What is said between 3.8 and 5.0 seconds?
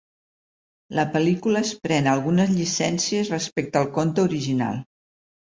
al conte original.